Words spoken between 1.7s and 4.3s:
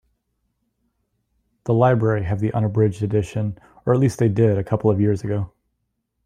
library have the unabridged edition, or at least they